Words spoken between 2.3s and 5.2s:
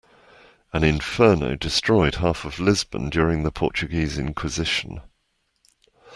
of Lisbon during the Portuguese inquisition.